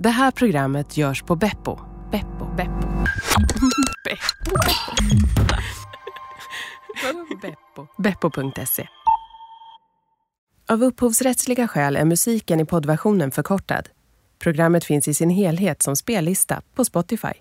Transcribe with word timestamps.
Det 0.00 0.08
här 0.08 0.30
programmet 0.30 0.96
görs 0.96 1.22
på 1.22 1.36
Beppo. 1.36 1.78
Beppo. 2.10 2.54
Beppo. 2.56 2.88
Beppo. 4.04 4.56
Beppo? 7.42 7.86
Beppo.se. 7.98 8.88
Av 10.68 10.82
upphovsrättsliga 10.82 11.68
skäl 11.68 11.96
är 11.96 12.04
musiken 12.04 12.60
i 12.60 12.64
poddversionen 12.64 13.30
förkortad. 13.30 13.88
Programmet 14.38 14.84
finns 14.84 15.08
i 15.08 15.14
sin 15.14 15.30
helhet 15.30 15.82
som 15.82 15.96
spellista 15.96 16.62
på 16.74 16.84
Spotify. 16.84 17.32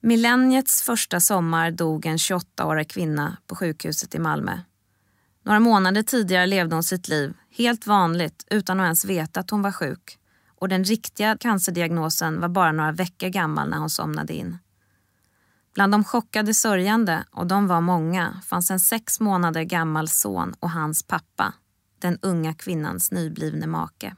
Millenniets 0.00 0.82
första 0.82 1.20
sommar 1.20 1.70
dog 1.70 2.06
en 2.06 2.16
28-årig 2.16 2.90
kvinna 2.90 3.36
på 3.46 3.56
sjukhuset 3.56 4.14
i 4.14 4.18
Malmö. 4.18 4.58
Några 5.44 5.60
månader 5.60 6.02
tidigare 6.02 6.46
levde 6.46 6.76
hon 6.76 6.82
sitt 6.82 7.08
liv 7.08 7.34
helt 7.50 7.86
vanligt 7.86 8.46
utan 8.50 8.80
att 8.80 8.84
ens 8.84 9.04
veta 9.04 9.40
att 9.40 9.50
hon 9.50 9.62
var 9.62 9.72
sjuk. 9.72 10.18
Och 10.60 10.68
den 10.68 10.84
riktiga 10.84 11.36
cancerdiagnosen 11.36 12.40
var 12.40 12.48
bara 12.48 12.72
några 12.72 12.92
veckor 12.92 13.28
gammal 13.28 13.68
när 13.68 13.78
hon 13.78 13.90
somnade 13.90 14.34
in. 14.34 14.58
Bland 15.74 15.92
de 15.92 16.04
chockade 16.04 16.54
sörjande, 16.54 17.24
och 17.30 17.46
de 17.46 17.66
var 17.66 17.80
många, 17.80 18.40
fanns 18.46 18.70
en 18.70 18.80
sex 18.80 19.20
månader 19.20 19.62
gammal 19.62 20.08
son 20.08 20.54
och 20.60 20.70
hans 20.70 21.02
pappa, 21.02 21.54
den 21.98 22.18
unga 22.22 22.54
kvinnans 22.54 23.10
nyblivne 23.10 23.66
make. 23.66 24.16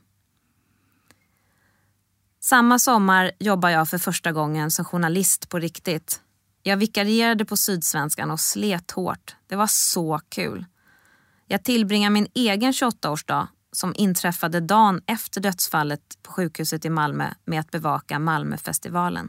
Samma 2.40 2.78
sommar 2.78 3.32
jobbade 3.38 3.74
jag 3.74 3.88
för 3.88 3.98
första 3.98 4.32
gången 4.32 4.70
som 4.70 4.84
journalist 4.84 5.48
på 5.48 5.58
riktigt. 5.58 6.20
Jag 6.62 6.76
vikarierade 6.76 7.44
på 7.44 7.56
Sydsvenskan 7.56 8.30
och 8.30 8.40
slet 8.40 8.90
hårt. 8.90 9.36
Det 9.46 9.56
var 9.56 9.66
så 9.66 10.20
kul. 10.28 10.66
Jag 11.46 11.64
tillbringade 11.64 12.12
min 12.12 12.28
egen 12.34 12.72
28-årsdag 12.72 13.48
som 13.72 13.94
inträffade 13.96 14.60
dagen 14.60 15.00
efter 15.06 15.40
dödsfallet 15.40 16.00
på 16.22 16.32
sjukhuset 16.32 16.84
i 16.84 16.90
Malmö 16.90 17.30
med 17.44 17.60
att 17.60 17.70
bevaka 17.70 18.18
Malmöfestivalen. 18.18 19.28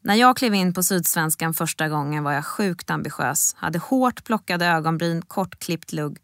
När 0.00 0.14
jag 0.14 0.36
klev 0.36 0.54
in 0.54 0.74
på 0.74 0.82
Sydsvenskan 0.82 1.54
första 1.54 1.88
gången 1.88 2.24
var 2.24 2.32
jag 2.32 2.46
sjukt 2.46 2.90
ambitiös, 2.90 3.54
hade 3.58 3.78
hårt 3.78 4.24
plockade 4.24 4.66
ögonbryn, 4.66 5.22
kortklippt 5.22 5.92
lugg 5.92 6.18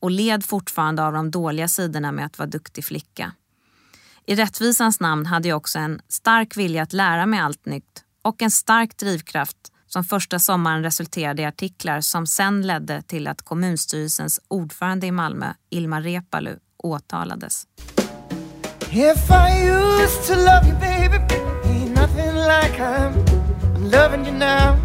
och 0.00 0.10
led 0.10 0.44
fortfarande 0.44 1.04
av 1.04 1.12
de 1.12 1.30
dåliga 1.30 1.68
sidorna 1.68 2.12
med 2.12 2.26
att 2.26 2.38
vara 2.38 2.48
duktig 2.48 2.84
flicka. 2.84 3.32
I 4.26 4.34
rättvisans 4.34 5.00
namn 5.00 5.26
hade 5.26 5.48
jag 5.48 5.56
också 5.56 5.78
en 5.78 6.00
stark 6.08 6.56
vilja 6.56 6.82
att 6.82 6.92
lära 6.92 7.26
mig 7.26 7.40
allt 7.40 7.66
nytt 7.66 8.04
och 8.22 8.42
en 8.42 8.50
stark 8.50 8.96
drivkraft 8.96 9.72
som 9.88 10.04
första 10.04 10.38
sommaren 10.38 10.82
resulterade 10.82 11.42
i 11.42 11.44
artiklar 11.44 12.00
som 12.00 12.26
sen 12.26 12.66
ledde 12.66 13.02
till 13.02 13.26
att 13.26 13.42
kommunstyrelsens 13.42 14.40
ordförande 14.48 15.06
i 15.06 15.12
Malmö, 15.12 15.52
Ilmar 15.70 16.02
Reepalu, 16.02 16.56
åtalades. 16.78 17.66
If 18.90 19.30
I 19.30 19.68
used 19.68 20.26
to 20.26 20.34
love 20.34 20.66
you 20.66 20.78
baby 20.80 21.16
Ain't 21.64 21.94
nothing 21.94 22.34
like 22.34 22.78
I'm, 22.80 23.12
I'm 23.74 23.90
loving 23.90 24.26
you 24.26 24.38
now 24.38 24.76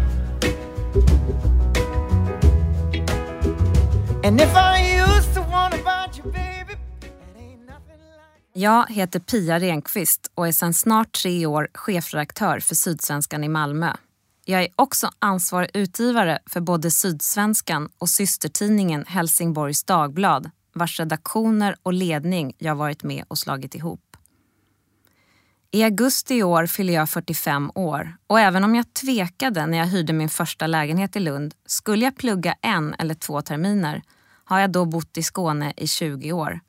And 4.24 4.40
if 4.40 4.56
I 4.56 5.00
used 5.00 5.34
to 5.34 5.40
want 5.40 5.74
about 5.74 6.18
you 6.18 6.32
baby 6.32 6.54
Jag 8.56 8.86
heter 8.90 9.20
Pia 9.20 9.60
Renqvist 9.60 10.30
och 10.34 10.48
är 10.48 10.52
sedan 10.52 10.74
snart 10.74 11.12
tre 11.12 11.46
år 11.46 11.68
chefredaktör 11.74 12.60
för 12.60 12.74
Sydsvenskan 12.74 13.44
i 13.44 13.48
Malmö. 13.48 13.92
Jag 14.46 14.62
är 14.62 14.68
också 14.76 15.10
ansvarig 15.18 15.70
utgivare 15.74 16.38
för 16.46 16.60
både 16.60 16.90
Sydsvenskan 16.90 17.88
och 17.98 18.08
systertidningen 18.08 19.04
Helsingborgs 19.08 19.84
Dagblad 19.84 20.50
vars 20.74 21.00
redaktioner 21.00 21.76
och 21.82 21.92
ledning 21.92 22.54
jag 22.58 22.74
varit 22.74 23.02
med 23.02 23.24
och 23.28 23.38
slagit 23.38 23.74
ihop. 23.74 24.16
I 25.70 25.82
augusti 25.82 26.34
i 26.34 26.42
år 26.42 26.66
fyller 26.66 26.94
jag 26.94 27.10
45 27.10 27.70
år 27.74 28.16
och 28.26 28.40
även 28.40 28.64
om 28.64 28.74
jag 28.74 28.94
tvekade 28.94 29.66
när 29.66 29.78
jag 29.78 29.86
hyrde 29.86 30.12
min 30.12 30.28
första 30.28 30.66
lägenhet 30.66 31.16
i 31.16 31.20
Lund, 31.20 31.54
skulle 31.66 32.04
jag 32.04 32.16
plugga 32.16 32.54
en 32.60 32.94
eller 32.94 33.14
två 33.14 33.42
terminer, 33.42 34.02
har 34.44 34.60
jag 34.60 34.72
då 34.72 34.84
bott 34.84 35.18
i 35.18 35.22
Skåne 35.22 35.72
i 35.76 35.86
20 35.86 36.32
år. 36.32 36.60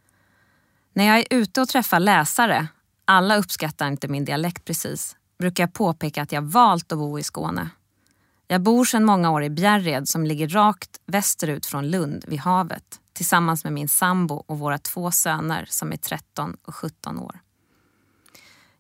När 0.94 1.06
jag 1.06 1.18
är 1.18 1.26
ute 1.30 1.62
och 1.62 1.68
träffar 1.68 2.00
läsare, 2.00 2.68
alla 3.06 3.38
uppskattar 3.38 3.88
inte 3.88 4.08
min 4.08 4.26
dialekt 4.26 4.66
precis, 4.66 5.16
brukar 5.38 5.64
jag 5.64 5.74
påpeka 5.74 6.22
att 6.22 6.32
jag 6.32 6.42
valt 6.42 6.92
att 6.92 6.98
bo 6.98 7.20
i 7.20 7.24
Skåne. 7.24 7.70
Jag 8.48 8.62
bor 8.62 8.86
sedan 8.86 9.06
många 9.06 9.32
år 9.32 9.44
i 9.44 9.50
Bjärred 9.50 10.08
som 10.08 10.26
ligger 10.26 10.48
rakt 10.48 11.00
västerut 11.06 11.66
från 11.66 11.90
Lund 11.90 12.26
vid 12.28 12.40
havet 12.40 13.00
tillsammans 13.14 13.64
med 13.64 13.74
min 13.74 13.88
sambo 13.88 14.36
och 14.36 14.60
våra 14.60 14.78
två 14.78 15.12
söner 15.12 15.66
som 15.70 15.92
är 15.92 15.98
13 15.98 16.58
och 16.66 16.76
17 16.76 17.20
år. 17.20 17.40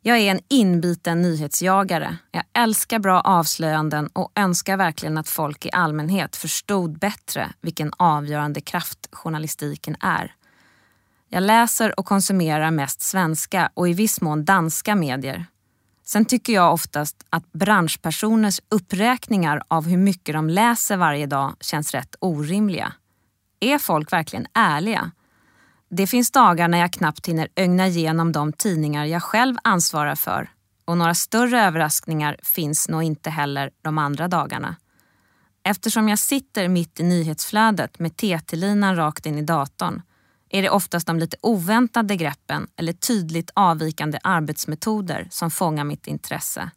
Jag 0.01 0.17
är 0.17 0.31
en 0.31 0.39
inbiten 0.47 1.21
nyhetsjagare. 1.21 2.17
Jag 2.31 2.43
älskar 2.53 2.99
bra 2.99 3.21
avslöjanden 3.21 4.07
och 4.07 4.31
önskar 4.35 4.77
verkligen 4.77 5.17
att 5.17 5.29
folk 5.29 5.65
i 5.65 5.71
allmänhet 5.71 6.35
förstod 6.35 6.99
bättre 6.99 7.53
vilken 7.61 7.91
avgörande 7.97 8.61
kraft 8.61 9.07
journalistiken 9.11 9.95
är. 9.99 10.35
Jag 11.29 11.43
läser 11.43 11.99
och 11.99 12.05
konsumerar 12.05 12.71
mest 12.71 13.01
svenska 13.01 13.71
och 13.73 13.89
i 13.89 13.93
viss 13.93 14.21
mån 14.21 14.45
danska 14.45 14.95
medier. 14.95 15.45
Sen 16.07 16.25
tycker 16.25 16.53
jag 16.53 16.73
oftast 16.73 17.25
att 17.29 17.51
branschpersoners 17.53 18.59
uppräkningar 18.69 19.63
av 19.67 19.87
hur 19.87 19.97
mycket 19.97 20.35
de 20.35 20.49
läser 20.49 20.97
varje 20.97 21.25
dag 21.25 21.55
känns 21.59 21.91
rätt 21.91 22.15
orimliga. 22.19 22.93
Är 23.59 23.77
folk 23.77 24.13
verkligen 24.13 24.47
ärliga? 24.53 25.11
Det 25.89 26.07
finns 26.07 26.31
dagar 26.31 26.67
när 26.67 26.77
jag 26.77 26.93
knappt 26.93 27.27
hinner 27.27 27.47
ögna 27.55 27.87
igenom 27.87 28.31
de 28.31 28.53
tidningar 28.53 29.05
jag 29.05 29.23
själv 29.23 29.55
ansvarar 29.63 30.15
för 30.15 30.49
och 30.85 30.97
några 30.97 31.13
större 31.13 31.61
överraskningar 31.61 32.37
finns 32.43 32.89
nog 32.89 33.03
inte 33.03 33.29
heller 33.29 33.71
de 33.81 33.97
andra 33.97 34.27
dagarna. 34.27 34.75
Eftersom 35.63 36.09
jag 36.09 36.19
sitter 36.19 36.67
mitt 36.67 36.99
i 36.99 37.03
nyhetsflödet 37.03 37.99
med 37.99 38.17
TT-linan 38.17 38.95
rakt 38.95 39.25
in 39.25 39.37
i 39.37 39.41
datorn 39.41 40.01
är 40.49 40.61
det 40.61 40.69
oftast 40.69 41.07
de 41.07 41.19
lite 41.19 41.37
oväntade 41.41 42.15
greppen 42.15 42.67
eller 42.75 42.93
tydligt 42.93 43.51
avvikande 43.53 44.19
arbetsmetoder 44.23 45.27
som 45.31 45.51
fångar 45.51 45.83
mitt 45.83 46.07
intresse. 46.07 46.69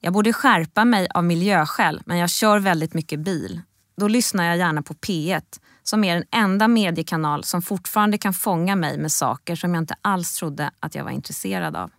Jag 0.00 0.12
borde 0.12 0.32
skärpa 0.32 0.84
mig 0.84 1.08
av 1.14 1.24
miljöskäl 1.24 2.02
men 2.06 2.18
jag 2.18 2.30
kör 2.30 2.58
väldigt 2.58 2.94
mycket 2.94 3.20
bil. 3.20 3.60
Då 3.96 4.08
lyssnar 4.08 4.44
jag 4.44 4.56
gärna 4.56 4.82
på 4.82 4.94
P1 4.94 5.42
som 5.82 6.04
är 6.04 6.14
den 6.14 6.24
enda 6.30 6.68
mediekanal 6.68 7.44
som 7.44 7.62
fortfarande 7.62 8.18
kan 8.18 8.34
fånga 8.34 8.76
mig 8.76 8.98
med 8.98 9.12
saker 9.12 9.56
som 9.56 9.74
jag 9.74 9.82
inte 9.82 9.96
alls 10.02 10.36
trodde 10.36 10.70
att 10.80 10.94
jag 10.94 11.04
var 11.04 11.10
intresserad 11.10 11.76
av. 11.76 11.90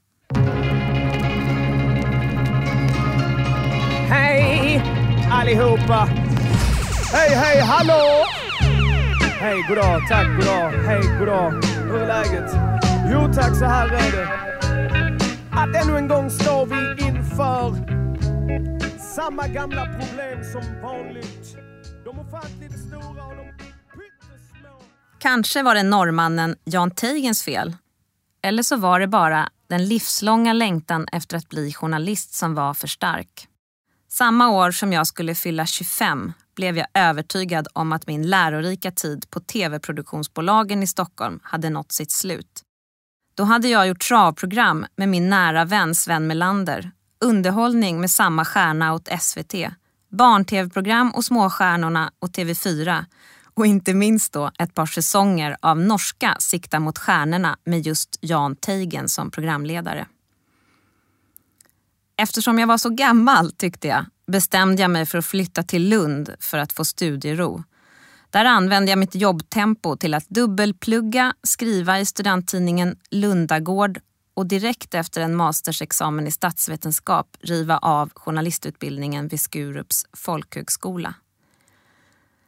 Hej 4.10 4.82
allihopa! 5.32 6.10
Hej, 7.14 7.36
hej, 7.36 7.62
hallå! 7.62 8.26
Hej, 9.40 9.66
goddag, 9.70 10.08
tack, 10.10 10.28
goddag, 10.36 10.70
hej, 10.70 11.20
goddag. 11.20 11.52
Hur 11.52 11.96
är 11.96 12.08
läget? 12.08 12.52
Jo 13.12 13.34
tack, 13.34 13.58
så 13.58 13.66
här 13.66 13.88
är 13.88 14.12
det. 14.12 14.28
Att 15.52 15.84
ännu 15.84 15.98
en 15.98 16.08
gång 16.08 16.30
står 16.30 16.66
vi 16.66 17.06
inför 17.08 17.76
samma 19.16 19.48
gamla 19.48 19.86
problem 19.86 20.44
som 20.44 20.82
vanligt. 20.82 21.58
De 22.06 22.20
ofantligt 22.20 22.80
stora 22.80 23.24
och 23.26 23.36
de 23.36 23.46
pyttesmå. 23.94 24.82
Kanske 25.20 25.64
var 25.64 25.76
det 25.76 25.84
norrmannen 25.84 26.56
Jan 26.64 26.92
Teigens 26.92 27.44
fel. 27.44 27.76
Eller 28.44 28.64
så 28.64 28.76
var 28.76 29.00
det 29.00 29.08
bara 29.08 29.50
den 29.70 29.88
livslånga 29.88 30.54
längtan 30.54 31.08
efter 31.12 31.38
att 31.38 31.50
bli 31.50 31.74
journalist 31.74 32.34
som 32.34 32.56
var 32.56 32.74
för 32.74 32.88
stark. 32.88 33.48
Samma 34.10 34.50
år 34.50 34.72
som 34.72 34.94
jag 34.94 35.08
skulle 35.08 35.36
fylla 35.36 35.66
25 35.66 36.34
blev 36.56 36.78
jag 36.78 36.88
övertygad 36.94 37.68
om 37.74 37.94
att 37.94 38.08
min 38.08 38.30
lärorika 38.30 38.92
tid 38.92 39.30
på 39.30 39.40
tv-produktionsbolagen 39.40 40.84
i 40.84 40.88
Stockholm 40.88 41.40
hade 41.44 41.70
nått 41.70 41.92
sitt 41.92 42.12
slut. 42.12 42.62
Då 43.36 43.44
hade 43.44 43.68
jag 43.68 43.88
gjort 43.88 44.02
travprogram 44.02 44.86
med 44.96 45.10
min 45.10 45.30
nära 45.30 45.66
vän 45.66 45.96
Sven 45.96 46.28
Melander, 46.28 46.92
underhållning 47.20 48.02
med 48.02 48.12
samma 48.12 48.46
stjärna 48.46 48.94
åt 48.94 49.10
SVT, 49.22 49.54
barn-tv-program 50.10 51.12
och 51.12 51.26
Småstjärnorna 51.26 52.12
och 52.20 52.30
TV4 52.30 53.06
och 53.54 53.66
inte 53.66 53.94
minst 53.94 54.34
då 54.34 54.52
ett 54.60 54.74
par 54.74 54.86
säsonger 54.86 55.58
av 55.60 55.80
norska 55.80 56.36
Sikta 56.40 56.80
mot 56.80 56.98
stjärnorna 56.98 57.58
med 57.64 57.82
just 57.82 58.18
Jan 58.22 58.56
Teigen 58.56 59.10
som 59.10 59.32
programledare. 59.32 60.08
Eftersom 62.18 62.60
jag 62.60 62.68
var 62.68 62.78
så 62.78 62.90
gammal, 62.90 63.52
tyckte 63.52 63.88
jag, 63.88 64.06
bestämde 64.28 64.82
jag 64.82 64.92
mig 64.92 65.06
för 65.06 65.18
att 65.18 65.26
flytta 65.26 65.64
till 65.64 65.90
Lund 65.90 66.36
för 66.40 66.58
att 66.58 66.74
få 66.74 66.86
studiero. 66.86 67.64
Där 68.30 68.46
använde 68.46 68.92
jag 68.92 69.00
mitt 69.00 69.16
jobbtempo 69.16 69.96
till 69.96 70.14
att 70.14 70.30
dubbelplugga, 70.30 71.34
skriva 71.44 72.00
i 72.00 72.06
studenttidningen 72.06 72.98
Lundagård 73.10 74.00
och 74.34 74.46
direkt 74.46 74.94
efter 74.94 75.22
en 75.22 75.36
mastersexamen 75.36 76.28
i 76.28 76.32
statsvetenskap 76.32 77.38
riva 77.42 77.78
av 77.78 78.12
journalistutbildningen 78.16 79.28
vid 79.28 79.40
Skurups 79.40 80.06
folkhögskola. 80.14 81.14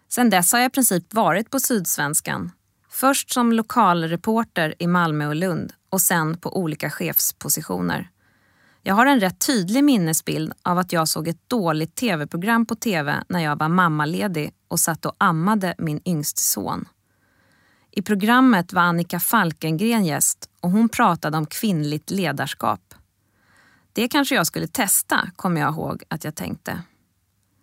Sen 0.09 0.30
dess 0.30 0.51
har 0.51 0.59
jag 0.59 0.69
i 0.69 0.73
princip 0.73 1.13
varit 1.13 1.50
på 1.50 1.59
Sydsvenskan. 1.59 2.51
Först 2.89 3.33
som 3.33 3.53
lokalreporter 3.53 4.75
i 4.80 4.88
Malmö 4.88 5.27
och 5.27 5.35
Lund 5.35 5.73
och 5.89 6.01
sen 6.01 6.38
på 6.38 6.57
olika 6.57 6.89
chefspositioner. 6.89 8.09
Jag 8.88 8.95
har 8.95 9.06
en 9.06 9.19
rätt 9.19 9.39
tydlig 9.39 9.84
minnesbild 9.84 10.54
av 10.63 10.78
att 10.78 10.94
jag 10.94 11.07
såg 11.07 11.28
ett 11.28 11.50
dåligt 11.50 11.95
tv-program 11.95 12.66
på 12.66 12.75
tv 12.75 13.24
när 13.30 13.39
jag 13.39 13.56
var 13.56 13.69
mammaledig 13.69 14.54
och 14.68 14.80
satt 14.80 15.06
och 15.06 15.16
ammade 15.18 15.75
min 15.78 16.01
yngste 16.06 16.42
son. 16.42 16.86
I 17.92 18.01
programmet 18.01 18.74
var 18.74 18.81
Annika 18.81 19.19
Falkengren 19.19 20.06
gäst 20.06 20.50
och 20.62 20.72
hon 20.72 20.89
pratade 20.89 21.38
om 21.38 21.45
kvinnligt 21.45 22.10
ledarskap. 22.10 22.94
Det 23.94 24.07
kanske 24.07 24.36
jag 24.36 24.48
skulle 24.48 24.68
testa, 24.68 25.30
kommer 25.36 25.62
jag 25.62 25.74
ihåg 25.74 26.04
att 26.07 26.24
jag 26.24 26.36
tänkte. 26.36 26.81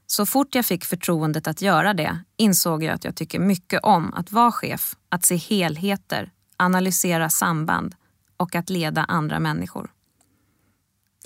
Så 0.06 0.26
fort 0.26 0.54
jag 0.54 0.66
fick 0.66 0.84
förtroendet 0.84 1.46
att 1.46 1.62
göra 1.62 1.94
det 1.94 2.18
insåg 2.36 2.82
jag 2.82 2.94
att 2.94 3.04
jag 3.04 3.16
tycker 3.16 3.38
mycket 3.38 3.80
om 3.82 4.14
att 4.14 4.32
vara 4.32 4.52
chef, 4.52 4.96
att 5.08 5.24
se 5.24 5.36
helheter, 5.36 6.32
analysera 6.56 7.30
samband 7.30 7.94
och 8.36 8.54
att 8.54 8.70
leda 8.70 9.04
andra 9.04 9.40
människor. 9.40 9.90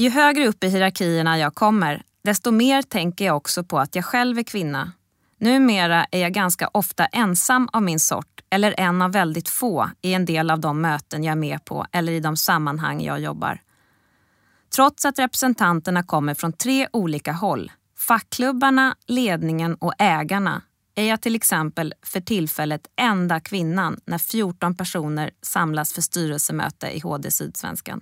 Ju 0.00 0.10
högre 0.10 0.48
upp 0.48 0.64
i 0.64 0.68
hierarkierna 0.68 1.38
jag 1.38 1.54
kommer, 1.54 2.02
desto 2.24 2.50
mer 2.50 2.82
tänker 2.82 3.24
jag 3.24 3.36
också 3.36 3.64
på 3.64 3.78
att 3.78 3.94
jag 3.94 4.04
själv 4.04 4.38
är 4.38 4.42
kvinna. 4.42 4.92
Numera 5.40 6.04
är 6.04 6.20
jag 6.20 6.32
ganska 6.32 6.68
ofta 6.68 7.06
ensam 7.06 7.68
av 7.72 7.82
min 7.82 8.00
sort 8.00 8.40
eller 8.50 8.74
en 8.78 9.02
av 9.02 9.12
väldigt 9.12 9.48
få 9.48 9.90
i 10.02 10.14
en 10.14 10.24
del 10.24 10.50
av 10.50 10.60
de 10.60 10.80
möten 10.80 11.24
jag 11.24 11.32
är 11.32 11.36
med 11.36 11.64
på 11.64 11.86
eller 11.92 12.12
i 12.12 12.20
de 12.20 12.36
sammanhang 12.36 13.00
jag 13.02 13.20
jobbar. 13.20 13.60
Trots 14.74 15.04
att 15.04 15.18
representanterna 15.18 16.02
kommer 16.02 16.34
från 16.34 16.52
tre 16.52 16.88
olika 16.92 17.32
håll, 17.32 17.72
fackklubbarna, 17.98 18.96
ledningen 19.06 19.74
och 19.74 19.94
ägarna, 19.98 20.62
är 20.94 21.04
jag 21.04 21.20
till 21.20 21.34
exempel 21.34 21.94
för 22.02 22.20
tillfället 22.20 22.86
enda 22.96 23.40
kvinnan 23.40 24.00
när 24.04 24.18
14 24.18 24.76
personer 24.76 25.30
samlas 25.42 25.92
för 25.92 26.02
styrelsemöte 26.02 26.96
i 26.96 27.00
HD 27.00 27.30
Sydsvenskan. 27.30 28.00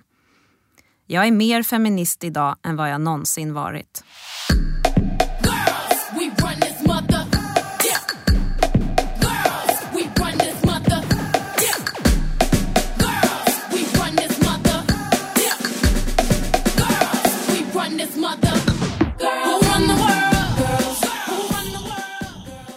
Jag 1.09 1.27
är 1.27 1.31
mer 1.31 1.63
feminist 1.63 2.23
idag 2.23 2.55
än 2.63 2.75
vad 2.75 2.91
jag 2.91 3.01
någonsin 3.01 3.53
varit. 3.53 4.03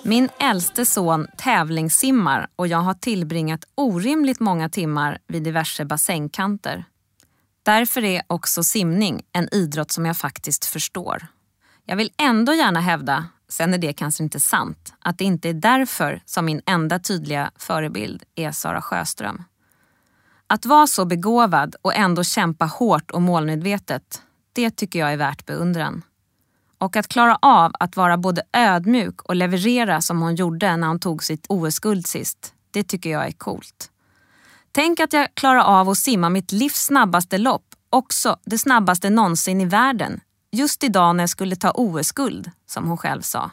Min 0.02 0.28
äldste 0.40 0.86
son 0.86 1.26
tävlingssimmar 1.36 2.46
och 2.56 2.66
jag 2.66 2.78
har 2.78 2.94
tillbringat 2.94 3.64
orimligt 3.74 4.40
många 4.40 4.68
timmar 4.68 5.18
vid 5.28 5.42
diverse 5.42 5.84
bassängkanter. 5.84 6.84
Därför 7.62 8.04
är 8.04 8.22
också 8.26 8.62
simning 8.64 9.22
en 9.32 9.48
idrott 9.54 9.90
som 9.90 10.06
jag 10.06 10.16
faktiskt 10.16 10.64
förstår. 10.64 11.26
Jag 11.84 11.96
vill 11.96 12.12
ändå 12.16 12.54
gärna 12.54 12.80
hävda, 12.80 13.26
sen 13.48 13.74
är 13.74 13.78
det 13.78 13.92
kanske 13.92 14.22
inte 14.22 14.40
sant, 14.40 14.94
att 14.98 15.18
det 15.18 15.24
inte 15.24 15.48
är 15.48 15.54
därför 15.54 16.22
som 16.26 16.44
min 16.44 16.62
enda 16.66 16.98
tydliga 16.98 17.50
förebild 17.56 18.22
är 18.34 18.52
Sara 18.52 18.82
Sjöström. 18.82 19.44
Att 20.46 20.66
vara 20.66 20.86
så 20.86 21.04
begåvad 21.04 21.76
och 21.82 21.94
ändå 21.94 22.24
kämpa 22.24 22.64
hårt 22.64 23.10
och 23.10 23.22
målmedvetet, 23.22 24.22
det 24.52 24.70
tycker 24.70 24.98
jag 24.98 25.12
är 25.12 25.16
värt 25.16 25.46
beundran. 25.46 26.02
Och 26.78 26.96
att 26.96 27.08
klara 27.08 27.38
av 27.42 27.72
att 27.80 27.96
vara 27.96 28.16
både 28.16 28.42
ödmjuk 28.52 29.22
och 29.22 29.36
leverera 29.36 30.00
som 30.00 30.22
hon 30.22 30.34
gjorde 30.34 30.76
när 30.76 30.88
hon 30.88 31.00
tog 31.00 31.24
sitt 31.24 31.46
OS-guld 31.48 32.06
sist, 32.06 32.54
det 32.70 32.82
tycker 32.82 33.10
jag 33.10 33.26
är 33.26 33.32
coolt. 33.32 33.89
Tänk 34.72 35.00
att 35.00 35.12
jag 35.12 35.34
klarar 35.34 35.62
av 35.62 35.88
att 35.88 35.98
simma 35.98 36.28
mitt 36.28 36.52
livs 36.52 36.84
snabbaste 36.84 37.38
lopp, 37.38 37.64
också 37.90 38.36
det 38.44 38.58
snabbaste 38.58 39.10
någonsin 39.10 39.60
i 39.60 39.64
världen, 39.64 40.20
just 40.52 40.84
idag 40.84 41.16
när 41.16 41.22
jag 41.22 41.30
skulle 41.30 41.56
ta 41.56 41.70
OS-guld, 41.70 42.50
som 42.66 42.88
hon 42.88 42.96
själv 42.96 43.22
sa. 43.22 43.50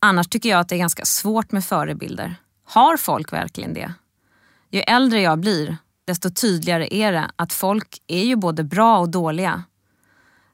Annars 0.00 0.28
tycker 0.28 0.48
jag 0.48 0.60
att 0.60 0.68
det 0.68 0.74
är 0.74 0.78
ganska 0.78 1.04
svårt 1.04 1.52
med 1.52 1.64
förebilder. 1.64 2.36
Har 2.64 2.96
folk 2.96 3.32
verkligen 3.32 3.74
det? 3.74 3.94
Ju 4.70 4.80
äldre 4.80 5.20
jag 5.20 5.38
blir, 5.38 5.76
desto 6.06 6.30
tydligare 6.30 6.88
är 6.90 7.12
det 7.12 7.30
att 7.36 7.52
folk 7.52 8.02
är 8.06 8.24
ju 8.24 8.36
både 8.36 8.64
bra 8.64 8.98
och 8.98 9.08
dåliga. 9.08 9.62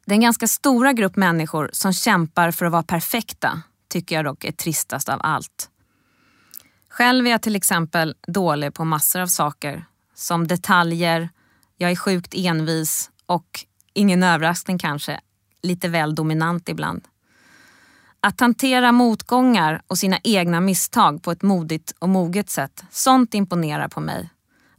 Den 0.04 0.20
ganska 0.20 0.48
stora 0.48 0.92
grupp 0.92 1.16
människor 1.16 1.70
som 1.72 1.92
kämpar 1.92 2.50
för 2.50 2.66
att 2.66 2.72
vara 2.72 2.82
perfekta 2.82 3.62
tycker 3.88 4.16
jag 4.16 4.24
dock 4.24 4.44
är 4.44 4.52
tristast 4.52 5.08
av 5.08 5.20
allt. 5.22 5.69
Själv 7.00 7.26
är 7.26 7.30
jag 7.30 7.42
till 7.42 7.56
exempel 7.56 8.14
dålig 8.26 8.74
på 8.74 8.84
massor 8.84 9.20
av 9.20 9.26
saker. 9.26 9.84
Som 10.14 10.46
detaljer, 10.46 11.28
jag 11.76 11.90
är 11.90 11.96
sjukt 11.96 12.34
envis 12.34 13.10
och, 13.26 13.64
ingen 13.94 14.22
överraskning 14.22 14.78
kanske, 14.78 15.20
lite 15.62 15.88
väl 15.88 16.14
dominant 16.14 16.68
ibland. 16.68 17.08
Att 18.20 18.40
hantera 18.40 18.92
motgångar 18.92 19.82
och 19.86 19.98
sina 19.98 20.18
egna 20.24 20.60
misstag 20.60 21.22
på 21.22 21.30
ett 21.30 21.42
modigt 21.42 21.92
och 21.98 22.08
moget 22.08 22.50
sätt, 22.50 22.84
sånt 22.90 23.34
imponerar 23.34 23.88
på 23.88 24.00
mig. 24.00 24.30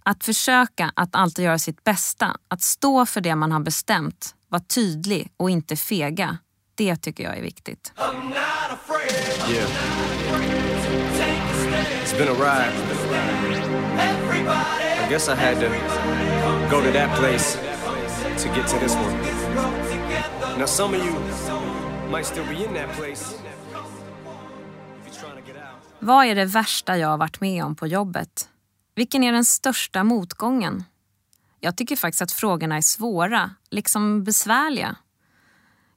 Att 0.03 0.23
försöka 0.23 0.91
att 0.95 1.15
alltid 1.15 1.45
göra 1.45 1.59
sitt 1.59 1.83
bästa, 1.83 2.37
att 2.47 2.61
stå 2.61 3.05
för 3.05 3.21
det 3.21 3.35
man 3.35 3.51
har 3.51 3.59
bestämt, 3.59 4.35
vara 4.49 4.63
tydlig 4.63 5.31
och 5.37 5.49
inte 5.49 5.75
fega. 5.75 6.37
Det 6.75 6.95
tycker 6.95 7.23
jag 7.23 7.37
är 7.37 7.43
viktigt. 7.43 7.93
It's 12.01 12.17
been 12.17 12.27
a 12.27 12.33
ride. 12.33 12.73
I 15.05 15.09
guess 15.09 15.27
I 15.29 15.35
had 15.35 15.59
to 15.59 15.69
go 16.69 16.81
to 16.81 16.91
that 16.91 17.19
place 17.19 17.57
to 18.37 18.47
get 18.55 18.67
to 18.67 18.79
this 18.79 18.95
one. 18.95 19.17
Now 20.59 20.65
some 20.65 20.97
of 20.97 21.05
you 21.05 21.15
might 22.11 22.25
still 22.25 22.45
be 22.45 22.65
in 22.65 22.73
that 22.73 22.97
place. 22.97 23.35
Vad 25.99 26.25
är 26.25 26.35
det 26.35 26.45
värsta 26.45 26.97
jag 26.97 27.07
har 27.07 27.17
varit 27.17 27.41
med 27.41 27.63
om 27.63 27.75
på 27.75 27.87
jobbet? 27.87 28.49
Vilken 28.95 29.23
är 29.23 29.31
den 29.31 29.45
största 29.45 30.03
motgången? 30.03 30.83
Jag 31.59 31.77
tycker 31.77 31.95
faktiskt 31.95 32.21
att 32.21 32.31
frågorna 32.31 32.77
är 32.77 32.81
svåra, 32.81 33.51
liksom 33.69 34.23
besvärliga. 34.23 34.95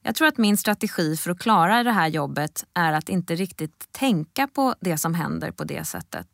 Jag 0.07 0.15
tror 0.15 0.27
att 0.27 0.37
min 0.37 0.57
strategi 0.57 1.17
för 1.17 1.31
att 1.31 1.39
klara 1.39 1.83
det 1.83 1.91
här 1.91 2.07
jobbet 2.07 2.65
är 2.73 2.93
att 2.93 3.09
inte 3.09 3.35
riktigt 3.35 3.91
tänka 3.91 4.47
på 4.47 4.75
det 4.79 4.97
som 4.97 5.13
händer 5.13 5.51
på 5.51 5.63
det 5.63 5.85
sättet. 5.85 6.27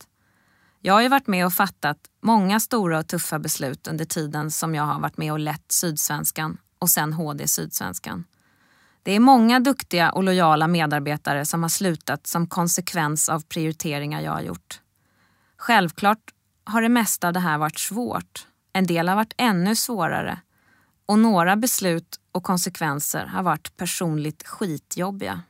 Jag 0.82 0.94
har 0.94 1.02
ju 1.02 1.08
varit 1.08 1.28
med 1.28 1.46
och 1.46 1.54
fattat 1.54 1.98
många 2.22 2.60
stora 2.60 3.00
och 3.00 3.08
tuffa 3.08 3.40
beslut 3.40 3.88
under 3.88 4.06
tiden 4.06 4.52
som 4.52 4.76
jag 4.76 4.84
har 4.84 5.00
varit 5.00 5.18
med 5.18 5.32
och 5.32 5.40
lett 5.40 5.72
Sydsvenskan 5.72 6.58
och 6.80 6.90
sen 6.90 7.14
HD 7.14 7.48
Sydsvenskan. 7.48 8.24
Det 9.04 9.12
är 9.12 9.20
många 9.20 9.60
duktiga 9.60 10.12
och 10.12 10.24
lojala 10.24 10.68
medarbetare 10.68 11.46
som 11.46 11.62
har 11.62 11.70
slutat 11.70 12.28
som 12.28 12.48
konsekvens 12.48 13.30
av 13.30 13.44
prioriteringar 13.46 14.22
jag 14.22 14.32
har 14.32 14.42
gjort. 14.42 14.82
Självklart 15.58 16.34
har 16.64 16.82
det 16.82 16.90
mesta 16.90 17.28
av 17.28 17.34
det 17.34 17.40
här 17.40 17.58
varit 17.58 17.80
svårt. 17.80 18.48
En 18.74 18.88
del 18.88 19.08
har 19.08 19.16
varit 19.16 19.34
ännu 19.38 19.76
svårare 19.76 20.40
och 21.06 21.20
några 21.20 21.56
beslut 21.56 22.21
och 22.32 22.44
konsekvenser 22.44 23.26
har 23.26 23.44
varit 23.44 23.78
personligt 23.78 24.48
skitjobbiga. 24.48 25.42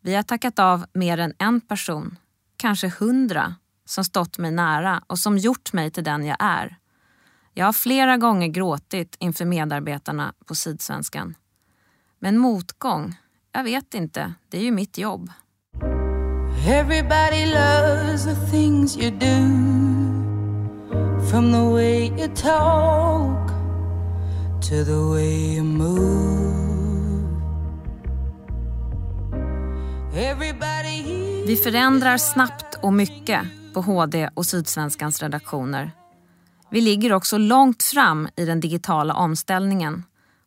Vi 0.00 0.14
har 0.14 0.22
tackat 0.22 0.58
av 0.58 0.86
mer 0.92 1.18
än 1.18 1.34
en 1.38 1.60
person, 1.60 2.16
kanske 2.56 2.88
hundra, 2.88 3.54
som 3.84 4.04
stått 4.04 4.38
mig 4.38 4.50
nära 4.50 5.02
och 5.06 5.18
som 5.18 5.38
gjort 5.38 5.72
mig 5.72 5.90
till 5.90 6.04
den 6.04 6.26
jag 6.26 6.36
är. 6.40 6.76
Jag 7.54 7.66
har 7.66 7.72
flera 7.72 8.16
gånger 8.16 8.48
gråtit 8.48 9.16
inför 9.18 9.44
medarbetarna 9.44 10.34
på 10.46 10.54
Sydsvenskan. 10.54 11.34
Men 12.18 12.38
motgång? 12.38 13.16
Jag 13.52 13.64
vet 13.64 13.94
inte. 13.94 14.34
Det 14.48 14.58
är 14.58 14.62
ju 14.62 14.70
mitt 14.70 14.98
jobb. 14.98 15.30
Everybody 16.66 17.46
loves 17.46 18.24
the 18.24 18.50
things 18.50 18.96
you 18.96 19.10
do 19.10 19.70
From 21.30 21.52
the 21.52 21.64
way 21.72 22.10
you 22.18 22.28
talk 22.34 23.59
to 24.62 24.84
the 24.84 25.10
way 25.10 25.54
you 25.54 25.64
move 25.64 26.70
Everybody 30.14 31.44
Vi 31.46 31.56
förändrar 31.56 32.18
snabbt 32.18 32.78
och 32.82 32.92
mycket 32.92 33.40
på 33.74 33.80
HD 33.80 34.30
och 34.34 34.46
Sydsvenskans 34.46 35.22
redaktioner. 35.22 35.92
Vi 36.70 36.80
ligger 36.80 37.12
också 37.12 37.38
långt 37.38 37.82
fram 37.82 38.28
i 38.36 38.44
den 38.44 38.60
digitala 38.60 39.14
omställningen 39.14 40.04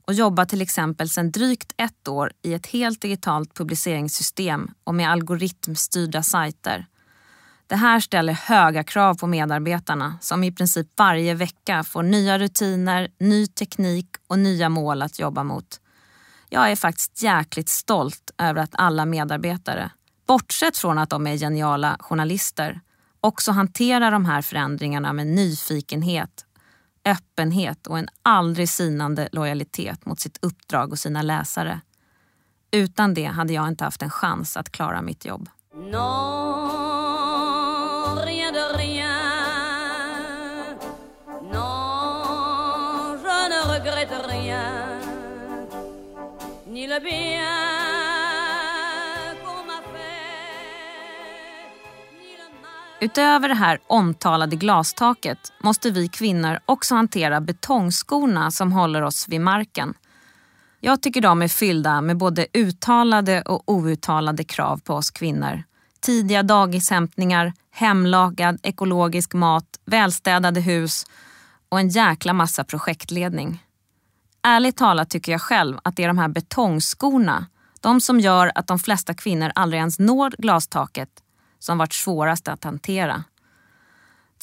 och 0.07 0.13
jobbar 0.13 0.45
till 0.45 0.61
exempel 0.61 1.09
sedan 1.09 1.31
drygt 1.31 1.73
ett 1.77 2.07
år 2.07 2.31
i 2.41 2.53
ett 2.53 2.67
helt 2.67 3.01
digitalt 3.01 3.53
publiceringssystem 3.53 4.71
och 4.83 4.95
med 4.95 5.11
algoritmstyrda 5.11 6.23
sajter. 6.23 6.85
Det 7.73 7.77
här 7.77 7.99
ställer 7.99 8.33
höga 8.33 8.83
krav 8.83 9.15
på 9.15 9.27
medarbetarna 9.27 10.17
som 10.21 10.43
i 10.43 10.51
princip 10.51 10.87
varje 10.97 11.33
vecka 11.33 11.83
får 11.83 12.03
nya 12.03 12.39
rutiner, 12.39 13.07
ny 13.19 13.47
teknik 13.47 14.07
och 14.27 14.39
nya 14.39 14.69
mål 14.69 15.01
att 15.01 15.19
jobba 15.19 15.43
mot. 15.43 15.81
Jag 16.49 16.71
är 16.71 16.75
faktiskt 16.75 17.23
jäkligt 17.23 17.69
stolt 17.69 18.31
över 18.37 18.61
att 18.61 18.69
alla 18.73 19.05
medarbetare, 19.05 19.91
bortsett 20.27 20.77
från 20.77 20.97
att 20.97 21.09
de 21.09 21.27
är 21.27 21.37
geniala 21.37 21.97
journalister, 21.99 22.81
också 23.21 23.51
hanterar 23.51 24.11
de 24.11 24.25
här 24.25 24.41
förändringarna 24.41 25.13
med 25.13 25.27
nyfikenhet, 25.27 26.45
öppenhet 27.05 27.87
och 27.87 27.99
en 27.99 28.07
aldrig 28.21 28.69
sinande 28.69 29.29
lojalitet 29.31 30.05
mot 30.05 30.19
sitt 30.19 30.37
uppdrag 30.41 30.91
och 30.91 30.99
sina 30.99 31.21
läsare. 31.21 31.81
Utan 32.71 33.13
det 33.13 33.25
hade 33.25 33.53
jag 33.53 33.67
inte 33.67 33.83
haft 33.83 34.01
en 34.01 34.09
chans 34.09 34.57
att 34.57 34.71
klara 34.71 35.01
mitt 35.01 35.25
jobb. 35.25 35.49
No 35.91 36.82
rien 38.25 38.53
de 38.53 38.77
rien. 38.77 39.17
Non, 41.53 43.17
je 43.23 43.37
ne 43.51 43.59
regrette 43.73 44.17
rien. 44.27 44.99
Ni 46.67 46.87
le 46.87 46.99
bien 46.99 47.53
qu'on 49.43 49.63
m'a 49.67 49.81
fait. 49.93 50.23
Utöver 52.99 53.49
det 53.49 53.55
här 53.55 53.79
omtalade 53.87 54.55
glastaket 54.55 55.53
måste 55.63 55.91
vi 55.91 56.07
kvinnor 56.07 56.59
också 56.65 56.95
hantera 56.95 57.41
betongskorna 57.41 58.51
som 58.51 58.71
håller 58.71 59.01
oss 59.01 59.27
vid 59.29 59.41
marken. 59.41 59.93
Jag 60.79 61.01
tycker 61.01 61.21
de 61.21 61.41
är 61.41 61.47
fyllda 61.47 62.01
med 62.01 62.17
både 62.17 62.47
uttalade 62.53 63.41
och 63.41 63.69
outtalade 63.69 64.43
krav 64.43 64.77
på 64.77 64.93
oss 64.93 65.11
kvinnor. 65.11 65.63
Tidiga 66.03 66.43
dagishämtningar, 66.43 67.53
hemlagad 67.71 68.59
ekologisk 68.63 69.33
mat, 69.33 69.65
välstädade 69.85 70.61
hus 70.61 71.05
och 71.69 71.79
en 71.79 71.89
jäkla 71.89 72.33
massa 72.33 72.63
projektledning. 72.63 73.63
Ärligt 74.43 74.77
talat 74.77 75.09
tycker 75.09 75.31
jag 75.31 75.41
själv 75.41 75.77
att 75.83 75.95
det 75.95 76.03
är 76.03 76.07
de 76.07 76.17
här 76.17 76.27
betongskorna, 76.27 77.45
de 77.81 78.01
som 78.01 78.19
gör 78.19 78.51
att 78.55 78.67
de 78.67 78.79
flesta 78.79 79.13
kvinnor 79.13 79.51
aldrig 79.55 79.79
ens 79.79 79.99
når 79.99 80.33
glastaket, 80.37 81.09
som 81.59 81.77
varit 81.77 81.93
svårast 81.93 82.47
att 82.47 82.63
hantera. 82.63 83.23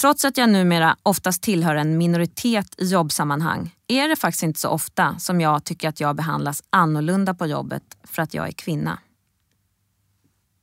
Trots 0.01 0.25
att 0.25 0.37
jag 0.37 0.49
numera 0.49 0.97
oftast 1.03 1.43
tillhör 1.43 1.77
en 1.77 1.99
minoritet 1.99 2.75
i 2.79 2.85
jobbsammanhang 2.85 3.75
är 3.89 4.09
det 4.09 4.17
faktiskt 4.17 4.43
inte 4.43 4.61
så 4.61 4.69
ofta 4.69 5.19
som 5.19 5.41
jag 5.41 5.65
tycker 5.65 5.89
att 5.89 6.01
jag 6.01 6.17
behandlas 6.17 6.63
annorlunda 6.71 7.35
på 7.35 7.47
jobbet 7.47 7.83
för 8.05 8.23
att 8.23 8.35
jag 8.35 8.49
är 8.49 8.53
kvinna. 8.53 8.99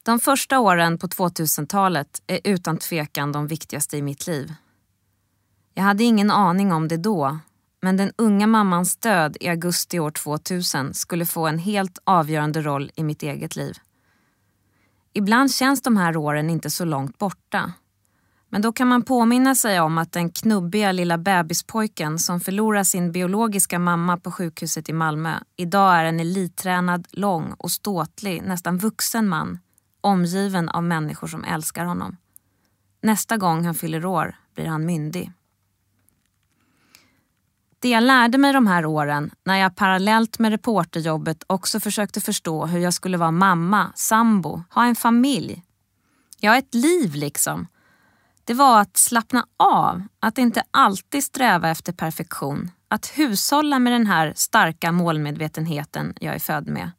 De 0.08 0.20
första 0.20 0.60
åren 0.60 0.98
på 0.98 1.08
2000-talet 1.08 2.22
är 2.28 2.40
utan 2.44 2.78
tvekan 2.78 3.32
de 3.32 3.48
viktigaste 3.48 3.98
i 3.98 4.02
mitt 4.02 4.28
liv. 4.28 4.54
Jag 5.74 5.84
hade 5.84 6.04
ingen 6.04 6.32
aning 6.32 6.74
om 6.74 6.88
det 6.88 6.98
då, 6.98 7.40
men 7.82 7.98
den 7.98 8.12
unga 8.18 8.48
mammans 8.48 8.98
död 8.98 9.38
i 9.40 9.48
augusti 9.48 10.00
år 10.00 10.12
2000 10.12 10.94
skulle 10.94 11.26
få 11.26 11.48
en 11.48 11.60
helt 11.60 12.00
avgörande 12.04 12.62
roll 12.62 12.92
i 12.96 13.04
mitt 13.04 13.24
eget 13.24 13.56
liv. 13.56 13.78
Ibland 15.14 15.52
känns 15.52 15.82
de 15.82 15.98
här 15.98 16.18
åren 16.18 16.50
inte 16.50 16.70
så 16.70 16.86
långt 16.86 17.18
borta. 17.18 17.74
Men 18.50 18.62
då 18.62 18.72
kan 18.72 18.88
man 18.88 19.04
påminna 19.04 19.56
sig 19.56 19.80
om 19.80 19.98
att 19.98 20.12
den 20.12 20.30
knubbiga 20.30 20.92
lilla 20.92 21.18
bebispojken 21.18 22.20
som 22.20 22.40
förlorar 22.40 22.84
sin 22.84 23.12
biologiska 23.12 23.80
mamma 23.80 24.18
på 24.18 24.32
sjukhuset 24.32 24.90
i 24.90 24.94
Malmö 24.94 25.40
idag 25.56 25.96
är 25.96 26.06
en 26.06 26.20
elittränad, 26.20 27.08
lång 27.12 27.54
och 27.58 27.72
ståtlig, 27.72 28.42
nästan 28.42 28.78
vuxen 28.78 29.28
man 29.28 29.60
omgiven 30.02 30.70
av 30.70 30.84
människor 30.84 31.28
som 31.28 31.44
älskar 31.44 31.86
honom. 31.86 32.18
Nästa 33.02 33.38
gång 33.38 33.66
han 33.66 33.76
fyller 33.76 34.06
år 34.06 34.36
blir 34.56 34.66
han 34.66 34.86
myndig. 34.86 35.32
Det 37.80 37.90
jag 37.90 38.04
lärde 38.04 38.38
mig 38.38 38.54
de 38.54 38.68
här 38.68 38.86
åren, 38.86 39.32
när 39.44 39.58
jag 39.58 39.76
parallellt 39.76 40.40
med 40.40 40.52
reporterjobbet 40.52 41.44
också 41.48 41.80
försökte 41.80 42.22
förstå 42.22 42.66
hur 42.66 42.80
jag 42.80 42.94
skulle 42.94 43.18
vara 43.18 43.32
mamma, 43.32 43.92
sambo, 43.96 44.64
ha 44.70 44.86
en 44.86 44.96
familj. 44.96 45.64
Ja, 46.40 46.58
ett 46.58 46.74
liv 46.74 47.16
liksom. 47.16 47.68
Det 48.44 48.54
var 48.54 48.82
att 48.82 48.98
slappna 48.98 49.48
av, 49.58 50.04
att 50.20 50.38
inte 50.38 50.64
alltid 50.72 51.24
sträva 51.24 51.70
efter 51.70 51.94
perfektion. 51.94 52.72
Att 52.88 53.08
hushålla 53.08 53.80
med 53.80 53.94
den 53.94 54.08
här 54.08 54.34
starka 54.36 54.92
målmedvetenheten 54.92 56.14
jag 56.22 56.36
är 56.36 56.40
född 56.40 56.68
med. 56.68 56.92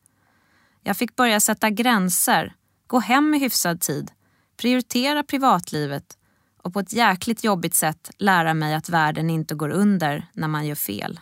Jag 0.82 0.96
fick 0.96 1.16
börja 1.16 1.40
sätta 1.40 1.70
gränser, 1.70 2.54
gå 2.88 2.98
hem 2.98 3.34
i 3.34 3.38
hyfsad 3.38 3.80
tid, 3.80 4.10
prioritera 4.56 5.22
privatlivet 5.22 6.18
och 6.62 6.72
på 6.72 6.80
ett 6.80 6.92
jäkligt 6.92 7.44
jobbigt 7.44 7.74
sätt 7.74 8.10
lära 8.18 8.54
mig 8.54 8.74
att 8.74 8.88
världen 8.88 9.30
inte 9.30 9.54
går 9.54 9.68
under 9.68 10.26
när 10.32 10.48
man 10.48 10.66
gör 10.66 10.74
fel. 10.74 11.20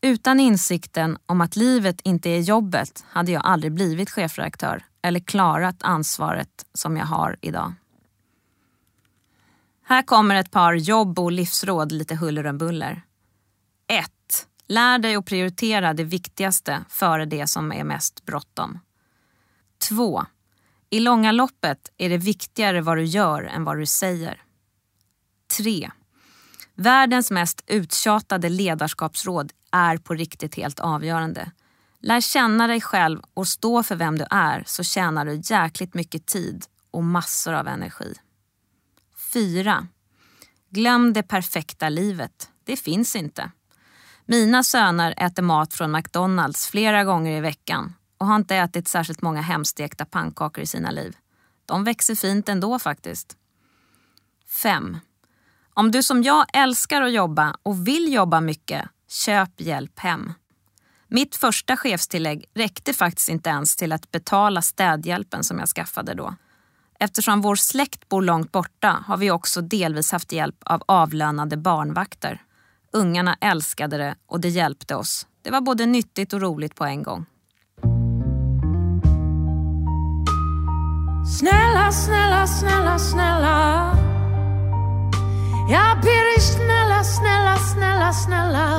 Utan 0.00 0.40
insikten 0.40 1.18
om 1.26 1.40
att 1.40 1.56
livet 1.56 2.00
inte 2.04 2.30
är 2.30 2.40
jobbet 2.40 3.04
hade 3.08 3.32
jag 3.32 3.42
aldrig 3.44 3.72
blivit 3.72 4.10
chefredaktör 4.10 4.84
eller 5.02 5.20
klarat 5.20 5.82
ansvaret 5.82 6.66
som 6.74 6.96
jag 6.96 7.06
har 7.06 7.36
idag. 7.40 7.72
Här 9.84 10.02
kommer 10.02 10.34
ett 10.34 10.50
par 10.50 10.74
jobb 10.74 11.18
och 11.18 11.32
livsråd 11.32 11.92
lite 11.92 12.16
huller 12.16 12.46
om 12.46 12.58
buller. 12.58 13.02
1. 13.86 14.10
Lär 14.66 14.98
dig 14.98 15.16
att 15.16 15.24
prioritera 15.24 15.94
det 15.94 16.04
viktigaste 16.04 16.84
före 16.88 17.24
det 17.24 17.46
som 17.46 17.72
är 17.72 17.84
mest 17.84 18.24
bråttom. 18.24 18.78
2. 19.88 20.24
I 20.92 21.00
långa 21.00 21.32
loppet 21.32 21.92
är 21.98 22.08
det 22.08 22.18
viktigare 22.18 22.80
vad 22.80 22.96
du 22.96 23.04
gör 23.04 23.42
än 23.42 23.64
vad 23.64 23.78
du 23.78 23.86
säger. 23.86 24.42
3. 25.58 25.90
Världens 26.74 27.30
mest 27.30 27.64
uttjatade 27.66 28.48
ledarskapsråd 28.48 29.52
är 29.72 29.96
på 29.96 30.14
riktigt 30.14 30.54
helt 30.54 30.80
avgörande. 30.80 31.50
Lär 32.00 32.20
känna 32.20 32.66
dig 32.66 32.80
själv 32.80 33.20
och 33.34 33.48
stå 33.48 33.82
för 33.82 33.96
vem 33.96 34.18
du 34.18 34.24
är 34.30 34.64
så 34.66 34.82
tjänar 34.84 35.24
du 35.24 35.40
jäkligt 35.44 35.94
mycket 35.94 36.26
tid 36.26 36.64
och 36.90 37.04
massor 37.04 37.52
av 37.52 37.68
energi. 37.68 38.14
4. 39.32 39.86
Glöm 40.70 41.12
det 41.12 41.22
perfekta 41.22 41.88
livet. 41.88 42.50
Det 42.64 42.76
finns 42.76 43.16
inte. 43.16 43.50
Mina 44.24 44.62
söner 44.62 45.14
äter 45.16 45.42
mat 45.42 45.74
från 45.74 45.92
McDonalds 45.92 46.66
flera 46.66 47.04
gånger 47.04 47.38
i 47.38 47.40
veckan 47.40 47.94
och 48.20 48.26
har 48.26 48.36
inte 48.36 48.56
ätit 48.56 48.88
särskilt 48.88 49.22
många 49.22 49.40
hemstekta 49.40 50.04
pannkakor 50.04 50.64
i 50.64 50.66
sina 50.66 50.90
liv. 50.90 51.16
De 51.66 51.84
växer 51.84 52.14
fint 52.14 52.48
ändå 52.48 52.78
faktiskt. 52.78 53.36
5. 54.62 54.98
Om 55.74 55.90
du 55.90 56.02
som 56.02 56.22
jag 56.22 56.46
älskar 56.52 57.02
att 57.02 57.12
jobba 57.12 57.56
och 57.62 57.88
vill 57.88 58.12
jobba 58.12 58.40
mycket, 58.40 58.88
köp 59.08 59.60
hjälp 59.60 59.98
hem. 59.98 60.32
Mitt 61.08 61.36
första 61.36 61.76
chefstillägg 61.76 62.44
räckte 62.54 62.92
faktiskt 62.92 63.28
inte 63.28 63.50
ens 63.50 63.76
till 63.76 63.92
att 63.92 64.10
betala 64.10 64.62
städhjälpen 64.62 65.44
som 65.44 65.58
jag 65.58 65.68
skaffade 65.68 66.14
då. 66.14 66.34
Eftersom 66.98 67.40
vår 67.40 67.56
släkt 67.56 68.08
bor 68.08 68.22
långt 68.22 68.52
borta 68.52 69.04
har 69.06 69.16
vi 69.16 69.30
också 69.30 69.60
delvis 69.60 70.12
haft 70.12 70.32
hjälp 70.32 70.56
av 70.64 70.82
avlönade 70.86 71.56
barnvakter. 71.56 72.42
Ungarna 72.92 73.36
älskade 73.40 73.98
det 73.98 74.14
och 74.26 74.40
det 74.40 74.48
hjälpte 74.48 74.94
oss. 74.94 75.26
Det 75.42 75.50
var 75.50 75.60
både 75.60 75.86
nyttigt 75.86 76.32
och 76.32 76.40
roligt 76.40 76.74
på 76.74 76.84
en 76.84 77.02
gång. 77.02 77.26
Snälla, 81.38 81.92
snälla, 81.92 82.46
snälla, 82.46 82.98
snälla 82.98 83.96
Jag 85.70 86.00
ber 86.00 86.34
dig 86.34 86.40
snälla, 86.40 87.04
snälla, 87.04 87.56
snälla, 87.56 88.12
snälla 88.12 88.78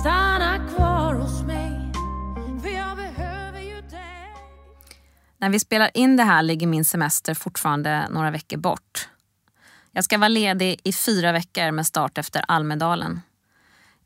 Stanna 0.00 0.68
kvar 0.68 1.14
hos 1.14 1.42
mig 1.42 1.92
För 2.62 2.68
jag 2.68 2.96
behöver 2.96 3.60
ju 3.60 3.80
dig 3.80 4.34
När 5.38 5.50
vi 5.50 5.60
spelar 5.60 5.90
in 5.94 6.16
det 6.16 6.22
här 6.22 6.42
ligger 6.42 6.66
min 6.66 6.84
semester 6.84 7.34
fortfarande 7.34 8.08
några 8.10 8.30
veckor 8.30 8.56
bort. 8.56 9.08
Jag 9.92 10.04
ska 10.04 10.18
vara 10.18 10.28
ledig 10.28 10.80
i 10.84 10.92
fyra 10.92 11.32
veckor 11.32 11.70
med 11.70 11.86
start 11.86 12.18
efter 12.18 12.44
Almedalen. 12.48 13.20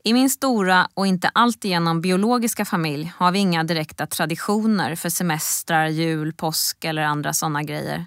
I 0.07 0.13
min 0.13 0.29
stora 0.29 0.87
och 0.93 1.07
inte 1.07 1.29
alltigenom 1.33 2.01
biologiska 2.01 2.65
familj 2.65 3.13
har 3.17 3.31
vi 3.31 3.39
inga 3.39 3.63
direkta 3.63 4.07
traditioner 4.07 4.95
för 4.95 5.09
semestrar, 5.09 5.87
jul, 5.87 6.33
påsk 6.33 6.85
eller 6.85 7.01
andra 7.01 7.33
sådana 7.33 7.63
grejer. 7.63 8.05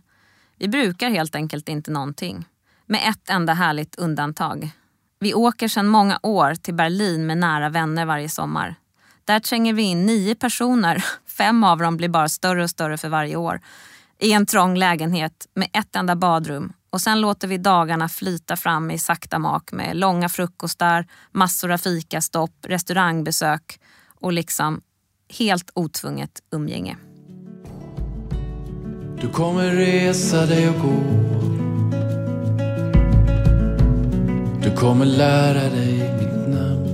Vi 0.58 0.68
brukar 0.68 1.10
helt 1.10 1.34
enkelt 1.34 1.68
inte 1.68 1.90
någonting. 1.90 2.44
Med 2.86 3.08
ett 3.08 3.30
enda 3.30 3.52
härligt 3.52 3.94
undantag. 3.94 4.70
Vi 5.20 5.34
åker 5.34 5.68
sedan 5.68 5.88
många 5.88 6.18
år 6.22 6.54
till 6.54 6.74
Berlin 6.74 7.26
med 7.26 7.38
nära 7.38 7.68
vänner 7.68 8.06
varje 8.06 8.28
sommar. 8.28 8.74
Där 9.24 9.40
tränger 9.40 9.72
vi 9.72 9.82
in 9.82 10.06
nio 10.06 10.34
personer, 10.34 11.04
fem 11.26 11.64
av 11.64 11.78
dem 11.78 11.96
blir 11.96 12.08
bara 12.08 12.28
större 12.28 12.62
och 12.62 12.70
större 12.70 12.98
för 12.98 13.08
varje 13.08 13.36
år, 13.36 13.60
i 14.18 14.32
en 14.32 14.46
trång 14.46 14.76
lägenhet 14.76 15.46
med 15.54 15.68
ett 15.72 15.96
enda 15.96 16.16
badrum 16.16 16.72
och 16.90 17.00
sen 17.00 17.20
låter 17.20 17.48
vi 17.48 17.58
dagarna 17.58 18.08
flyta 18.08 18.56
fram 18.56 18.90
i 18.90 18.98
sakta 18.98 19.38
mak 19.38 19.72
med 19.72 19.96
långa 19.96 20.28
frukostar, 20.28 21.06
massor 21.32 21.70
av 21.70 21.78
fikastopp, 21.78 22.52
restaurangbesök 22.62 23.80
och 24.20 24.32
liksom 24.32 24.80
helt 25.38 25.70
otvunget 25.74 26.40
umgänge. 26.50 26.96
Du 29.20 29.28
kommer 29.28 29.70
resa 29.70 30.46
dig 30.46 30.68
och 30.68 30.80
gå. 30.82 31.28
Du 34.62 34.76
kommer 34.76 35.04
lära 35.04 35.70
dig 35.70 36.16
mitt 36.18 36.48
namn. 36.54 36.88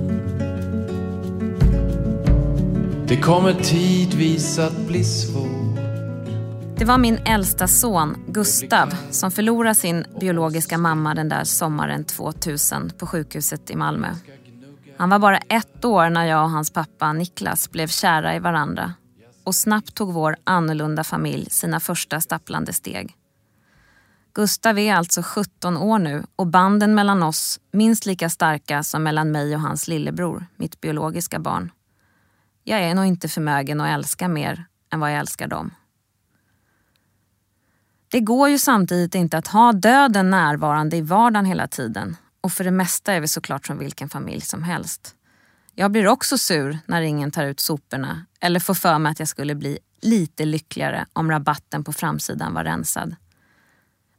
Det 3.07 3.17
kommer 3.17 3.53
tidvis 3.53 4.59
att 4.59 4.77
bli 4.77 5.03
svårt. 5.03 5.44
Det 6.77 6.85
var 6.85 6.97
min 6.97 7.17
äldsta 7.17 7.67
son, 7.67 8.17
Gustav, 8.27 8.95
som 9.11 9.31
förlorade 9.31 9.75
sin 9.75 10.05
biologiska 10.19 10.77
mamma 10.77 11.13
den 11.13 11.29
där 11.29 11.43
sommaren 11.43 12.05
2000 12.05 12.91
på 12.97 13.07
sjukhuset 13.07 13.69
i 13.69 13.75
Malmö. 13.75 14.07
Han 14.97 15.09
var 15.09 15.19
bara 15.19 15.37
ett 15.37 15.85
år 15.85 16.09
när 16.09 16.25
jag 16.25 16.43
och 16.43 16.49
hans 16.49 16.71
pappa 16.71 17.13
Niklas 17.13 17.71
blev 17.71 17.87
kära 17.87 18.35
i 18.35 18.39
varandra 18.39 18.93
och 19.43 19.55
snabbt 19.55 19.95
tog 19.95 20.13
vår 20.13 20.35
annorlunda 20.43 21.03
familj 21.03 21.49
sina 21.49 21.79
första 21.79 22.21
stapplande 22.21 22.73
steg. 22.73 23.15
Gustav 24.33 24.79
är 24.79 24.93
alltså 24.93 25.21
17 25.23 25.77
år 25.77 25.99
nu 25.99 26.23
och 26.35 26.47
banden 26.47 26.95
mellan 26.95 27.23
oss 27.23 27.59
minst 27.71 28.05
lika 28.05 28.29
starka 28.29 28.83
som 28.83 29.03
mellan 29.03 29.31
mig 29.31 29.55
och 29.55 29.61
hans 29.61 29.87
lillebror, 29.87 30.45
mitt 30.55 30.81
biologiska 30.81 31.39
barn. 31.39 31.71
Jag 32.63 32.79
är 32.79 32.95
nog 32.95 33.05
inte 33.05 33.27
förmögen 33.27 33.81
att 33.81 33.95
älska 33.95 34.27
mer 34.27 34.65
än 34.93 34.99
vad 34.99 35.11
jag 35.11 35.19
älskar 35.19 35.47
dem. 35.47 35.71
Det 38.15 38.21
går 38.21 38.49
ju 38.49 38.59
samtidigt 38.59 39.15
inte 39.15 39.37
att 39.37 39.47
ha 39.47 39.73
döden 39.73 40.29
närvarande 40.29 40.97
i 40.97 41.01
vardagen 41.01 41.45
hela 41.45 41.67
tiden 41.67 42.17
och 42.41 42.51
för 42.51 42.63
det 42.63 42.71
mesta 42.71 43.13
är 43.13 43.19
vi 43.19 43.27
såklart 43.27 43.67
som 43.67 43.77
vilken 43.77 44.09
familj 44.09 44.41
som 44.41 44.63
helst. 44.63 45.15
Jag 45.73 45.91
blir 45.91 46.07
också 46.07 46.37
sur 46.37 46.79
när 46.85 47.01
ingen 47.01 47.31
tar 47.31 47.43
ut 47.43 47.59
soporna 47.59 48.25
eller 48.39 48.59
får 48.59 48.73
för 48.73 48.99
mig 48.99 49.11
att 49.11 49.19
jag 49.19 49.27
skulle 49.27 49.55
bli 49.55 49.79
lite 50.01 50.45
lyckligare 50.45 51.05
om 51.13 51.31
rabatten 51.31 51.83
på 51.83 51.93
framsidan 51.93 52.53
var 52.53 52.63
rensad. 52.63 53.15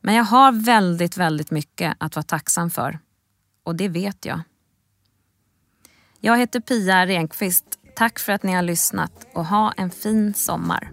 Men 0.01 0.15
jag 0.15 0.25
har 0.25 0.53
väldigt, 0.53 1.17
väldigt 1.17 1.51
mycket 1.51 1.97
att 1.99 2.17
vara 2.17 2.25
tacksam 2.25 2.71
för. 2.71 2.99
Och 3.63 3.77
det 3.77 3.89
vet 3.89 4.25
jag. 4.25 4.41
Jag 6.21 6.39
heter 6.39 6.61
Pia 6.61 7.07
Renqvist. 7.07 7.65
Tack 7.97 8.19
för 8.19 8.33
att 8.33 8.43
ni 8.43 8.53
har 8.53 8.63
lyssnat 8.63 9.27
och 9.35 9.47
ha 9.47 9.73
en 9.77 9.91
fin 9.91 10.35
sommar. 10.35 10.93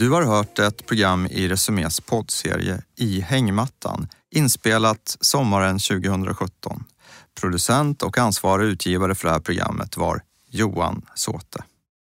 Du 0.00 0.10
har 0.10 0.22
hört 0.22 0.58
ett 0.58 0.86
program 0.86 1.26
i 1.26 1.48
Resumés 1.48 2.00
poddserie 2.00 2.82
I 2.96 3.20
hängmattan 3.20 4.08
inspelat 4.30 5.16
sommaren 5.20 5.78
2017. 5.78 6.84
Producent 7.40 8.02
och 8.02 8.18
ansvarig 8.18 8.66
utgivare 8.66 9.14
för 9.14 9.28
det 9.28 9.32
här 9.32 9.40
programmet 9.40 9.96
var 9.96 10.22
Johan 10.50 11.02
Såte. 11.14 11.64